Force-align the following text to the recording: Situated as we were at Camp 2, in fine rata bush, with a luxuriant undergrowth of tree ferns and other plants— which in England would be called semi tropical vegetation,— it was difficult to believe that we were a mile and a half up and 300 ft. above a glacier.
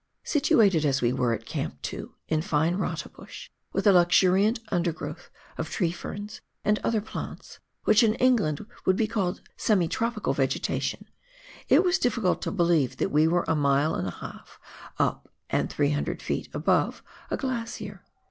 Situated 0.23 0.83
as 0.83 0.99
we 1.03 1.13
were 1.13 1.31
at 1.31 1.45
Camp 1.45 1.79
2, 1.83 2.11
in 2.27 2.41
fine 2.41 2.73
rata 2.77 3.07
bush, 3.07 3.51
with 3.71 3.85
a 3.85 3.93
luxuriant 3.93 4.59
undergrowth 4.71 5.29
of 5.59 5.69
tree 5.69 5.91
ferns 5.91 6.41
and 6.65 6.79
other 6.79 7.01
plants— 7.01 7.59
which 7.83 8.01
in 8.01 8.15
England 8.15 8.65
would 8.87 8.95
be 8.95 9.05
called 9.05 9.41
semi 9.57 9.87
tropical 9.87 10.33
vegetation,— 10.33 11.07
it 11.69 11.83
was 11.83 11.99
difficult 11.99 12.41
to 12.41 12.49
believe 12.51 12.97
that 12.97 13.11
we 13.11 13.27
were 13.27 13.45
a 13.47 13.55
mile 13.55 13.93
and 13.93 14.07
a 14.07 14.21
half 14.25 14.59
up 14.97 15.29
and 15.51 15.69
300 15.69 16.17
ft. 16.21 16.51
above 16.55 17.03
a 17.29 17.37
glacier. 17.37 18.03